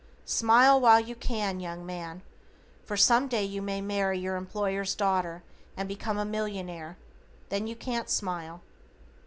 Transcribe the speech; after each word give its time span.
Smile 0.25 0.81
while 0.81 0.99
you 0.99 1.13
can, 1.13 1.59
young 1.59 1.85
man, 1.85 2.23
for 2.87 2.97
some 2.97 3.27
day 3.27 3.43
you 3.43 3.61
may 3.61 3.81
marry 3.81 4.17
your 4.17 4.35
employer's 4.35 4.95
daughter, 4.95 5.43
and 5.77 5.87
become 5.87 6.17
a 6.17 6.25
millionaire; 6.25 6.97
then 7.49 7.67
you 7.67 7.75
can't 7.75 8.09
smile. 8.09 8.61